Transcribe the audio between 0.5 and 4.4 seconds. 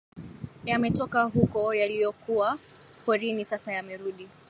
yametoka huko yalikokuwa porini sasa yamerudi